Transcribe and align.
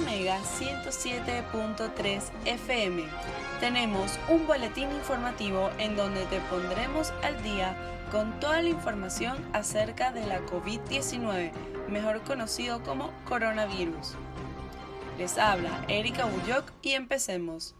Mega 0.00 0.40
107.3 0.40 2.22
FM. 2.46 3.04
Tenemos 3.60 4.18
un 4.28 4.46
boletín 4.46 4.90
informativo 4.90 5.70
en 5.78 5.96
donde 5.96 6.24
te 6.26 6.40
pondremos 6.40 7.12
al 7.22 7.42
día 7.42 7.76
con 8.10 8.40
toda 8.40 8.62
la 8.62 8.68
información 8.70 9.36
acerca 9.52 10.10
de 10.12 10.26
la 10.26 10.40
COVID-19, 10.46 11.52
mejor 11.88 12.22
conocido 12.22 12.82
como 12.82 13.12
coronavirus. 13.24 14.14
Les 15.18 15.36
habla 15.38 15.84
Erika 15.88 16.24
Bullock 16.24 16.72
y 16.82 16.92
empecemos. 16.92 17.74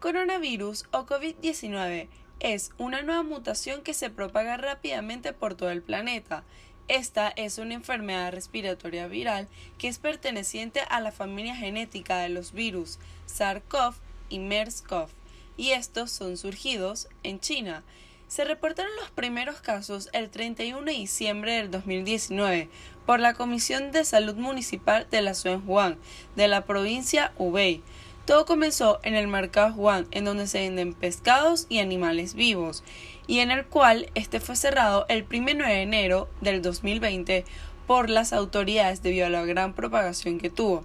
Coronavirus 0.00 0.86
o 0.90 1.06
COVID-19 1.06 2.08
es 2.40 2.72
una 2.78 3.02
nueva 3.02 3.22
mutación 3.22 3.82
que 3.82 3.94
se 3.94 4.10
propaga 4.10 4.56
rápidamente 4.56 5.32
por 5.32 5.54
todo 5.54 5.70
el 5.70 5.82
planeta. 5.82 6.44
Esta 6.88 7.28
es 7.28 7.56
una 7.56 7.72
enfermedad 7.72 8.30
respiratoria 8.32 9.06
viral 9.06 9.48
que 9.78 9.88
es 9.88 9.98
perteneciente 9.98 10.80
a 10.90 11.00
la 11.00 11.12
familia 11.12 11.56
genética 11.56 12.18
de 12.18 12.28
los 12.28 12.52
virus 12.52 12.98
SARS-CoV 13.26 13.94
y 14.28 14.38
MERS-CoV, 14.38 15.08
y 15.56 15.70
estos 15.70 16.10
son 16.10 16.36
surgidos 16.36 17.08
en 17.22 17.40
China. 17.40 17.84
Se 18.28 18.44
reportaron 18.44 18.94
los 19.00 19.10
primeros 19.10 19.62
casos 19.62 20.10
el 20.12 20.28
31 20.28 20.82
de 20.82 20.92
diciembre 20.92 21.52
del 21.54 21.70
2019 21.70 22.68
por 23.06 23.18
la 23.18 23.32
Comisión 23.32 23.90
de 23.90 24.04
Salud 24.04 24.34
Municipal 24.34 25.06
de 25.10 25.22
la 25.22 25.34
Juan, 25.64 25.98
de 26.36 26.48
la 26.48 26.66
provincia 26.66 27.32
Hubei. 27.38 27.82
Todo 28.26 28.46
comenzó 28.46 29.00
en 29.02 29.14
el 29.14 29.28
mercado 29.28 29.74
Juan, 29.74 30.06
en 30.10 30.24
donde 30.24 30.46
se 30.46 30.60
venden 30.60 30.94
pescados 30.94 31.66
y 31.68 31.80
animales 31.80 32.32
vivos, 32.32 32.82
y 33.26 33.40
en 33.40 33.50
el 33.50 33.66
cual 33.66 34.10
este 34.14 34.40
fue 34.40 34.56
cerrado 34.56 35.04
el 35.10 35.26
1 35.30 35.66
de 35.66 35.82
enero 35.82 36.30
del 36.40 36.62
2020 36.62 37.44
por 37.86 38.08
las 38.08 38.32
autoridades 38.32 39.02
debido 39.02 39.26
a 39.26 39.30
la 39.30 39.44
gran 39.44 39.74
propagación 39.74 40.38
que 40.38 40.48
tuvo. 40.48 40.84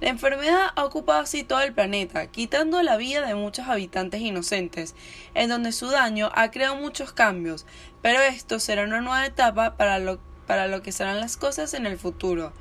La 0.00 0.08
enfermedad 0.08 0.70
ha 0.74 0.84
ocupado 0.84 1.20
así 1.20 1.44
todo 1.44 1.60
el 1.60 1.74
planeta, 1.74 2.26
quitando 2.26 2.82
la 2.82 2.96
vida 2.96 3.24
de 3.24 3.36
muchos 3.36 3.68
habitantes 3.68 4.20
inocentes, 4.20 4.96
en 5.34 5.48
donde 5.48 5.70
su 5.70 5.90
daño 5.90 6.30
ha 6.34 6.50
creado 6.50 6.74
muchos 6.74 7.12
cambios, 7.12 7.66
pero 8.02 8.20
esto 8.20 8.58
será 8.58 8.82
una 8.82 9.00
nueva 9.00 9.26
etapa 9.26 9.76
para 9.76 10.00
lo, 10.00 10.18
para 10.48 10.66
lo 10.66 10.82
que 10.82 10.90
serán 10.90 11.20
las 11.20 11.36
cosas 11.36 11.72
en 11.74 11.86
el 11.86 11.98
futuro. 11.98 12.52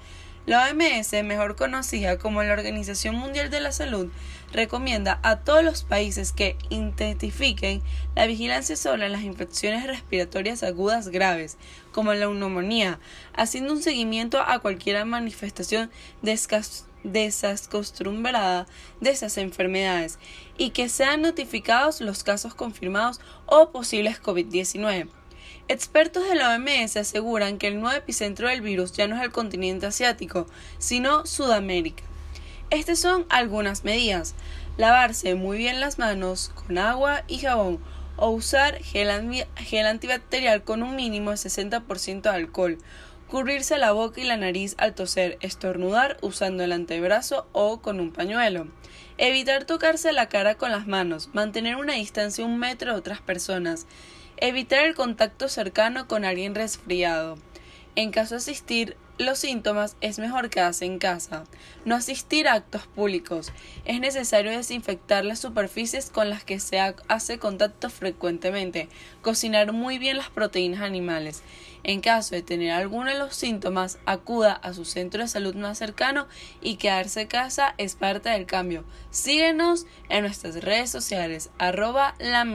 La 0.50 0.68
OMS, 0.68 1.14
mejor 1.24 1.56
conocida 1.56 2.18
como 2.18 2.42
la 2.42 2.54
Organización 2.54 3.14
Mundial 3.14 3.52
de 3.52 3.60
la 3.60 3.72
Salud, 3.72 4.08
recomienda 4.52 5.20
a 5.22 5.42
todos 5.42 5.64
los 5.64 5.84
países 5.84 6.32
que 6.32 6.58
intensifiquen 6.72 7.84
la 8.16 8.26
vigilancia 8.26 8.76
sobre 8.76 9.10
las 9.10 9.22
infecciones 9.22 9.86
respiratorias 9.86 10.64
agudas 10.64 11.10
graves, 11.10 11.58
como 11.92 12.16
la 12.16 12.26
neumonía, 12.26 13.00
haciendo 13.36 13.74
un 13.74 13.84
seguimiento 13.84 14.42
a 14.42 14.58
cualquier 14.58 15.06
manifestación 15.06 15.92
desacostumbrada 17.04 18.66
de 19.02 19.12
esas 19.12 19.38
enfermedades 19.38 20.18
y 20.58 20.72
que 20.72 20.90
sean 20.90 21.22
notificados 21.22 22.02
los 22.02 22.24
casos 22.24 22.56
confirmados 22.56 23.22
o 23.46 23.70
posibles 23.70 24.20
COVID-19. 24.20 25.19
Expertos 25.72 26.28
de 26.28 26.34
la 26.34 26.56
OMS 26.56 26.98
aseguran 26.98 27.60
que 27.60 27.68
el 27.68 27.80
nuevo 27.80 27.96
epicentro 27.96 28.48
del 28.48 28.62
virus 28.62 28.92
ya 28.94 29.08
no 29.08 29.16
es 29.16 29.22
el 29.22 29.32
continente 29.32 29.86
asiático, 29.86 30.48
sino 30.80 31.28
Sudamérica. 31.28 32.04
Estas 32.72 32.98
son 32.98 33.28
algunas 33.30 33.84
medidas. 33.84 34.34
Lavarse 34.78 35.36
muy 35.36 35.60
bien 35.60 35.80
las 35.80 36.00
manos 36.00 36.52
con 36.56 36.80
agua 36.80 37.24
y 37.28 37.38
jabón 37.38 37.80
o 38.16 38.32
usar 38.32 38.82
gel, 38.82 39.12
antibacterial 39.12 40.64
con 40.64 40.82
un 40.82 40.96
mínimo 40.96 41.30
de 41.30 41.38
60% 41.38 42.22
de 42.24 42.30
alcohol. 42.30 42.80
Cubrirse 43.28 43.78
la 43.78 43.92
boca 43.92 44.22
y 44.22 44.24
la 44.24 44.38
nariz 44.38 44.74
al 44.80 44.96
toser, 44.96 45.38
estornudar 45.40 46.18
usando 46.24 46.64
el 46.64 46.72
antebrazo 46.72 47.48
o 47.52 47.80
con 47.80 48.00
un 48.00 48.12
pañuelo. 48.12 48.68
Evitar 49.20 49.66
tocarse 49.66 50.14
la 50.14 50.30
cara 50.30 50.56
con 50.56 50.72
las 50.72 50.88
manos. 50.88 51.30
Mantener 51.34 51.76
una 51.76 51.94
distancia 51.94 52.44
de 52.44 52.50
un 52.50 52.58
metro 52.58 52.94
de 52.94 52.98
otras 52.98 53.22
personas. 53.22 53.86
Evitar 54.42 54.86
el 54.86 54.96
contacto 54.96 55.50
cercano 55.50 56.08
con 56.08 56.24
alguien 56.24 56.56
resfriado. 56.56 57.38
En 57.98 58.12
caso 58.12 58.36
de 58.36 58.38
asistir 58.38 58.96
los 59.18 59.40
síntomas, 59.40 59.98
es 60.00 60.18
mejor 60.18 60.50
quedarse 60.50 60.86
en 60.86 60.98
casa. 60.98 61.44
No 61.84 61.98
asistir 61.98 62.48
a 62.48 62.54
actos 62.54 62.88
públicos. 62.88 63.52
Es 63.84 64.00
necesario 64.00 64.52
desinfectar 64.52 65.26
las 65.26 65.40
superficies 65.40 66.10
con 66.10 66.30
las 66.30 66.46
que 66.46 66.62
se 66.62 66.80
hace 66.80 67.38
contacto 67.38 67.90
frecuentemente. 67.90 68.88
Cocinar 69.22 69.74
muy 69.74 69.98
bien 70.00 70.16
las 70.16 70.30
proteínas 70.30 70.84
animales. 70.84 71.44
En 71.84 72.00
caso 72.00 72.34
de 72.34 72.42
tener 72.42 72.72
alguno 72.72 73.12
de 73.12 73.20
los 73.20 73.36
síntomas, 73.36 74.00
acuda 74.06 74.54
a 74.54 74.72
su 74.72 74.86
centro 74.86 75.22
de 75.22 75.28
salud 75.28 75.56
más 75.56 75.78
cercano 75.78 76.30
y 76.62 76.78
quedarse 76.78 77.24
en 77.24 77.28
casa 77.28 77.76
es 77.78 77.96
parte 77.96 78.30
del 78.30 78.46
cambio. 78.46 78.86
Síguenos 79.12 79.86
en 80.08 80.22
nuestras 80.22 80.64
redes 80.64 80.90
sociales, 80.90 81.50
arroba 81.58 82.16
la. 82.20 82.46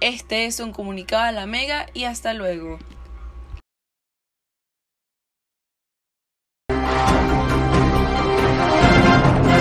Este 0.00 0.46
es 0.46 0.60
un 0.60 0.72
comunicado 0.72 1.24
a 1.24 1.32
la 1.32 1.46
Mega 1.46 1.86
y 1.92 2.04
hasta 2.04 2.32
luego. 2.32 2.78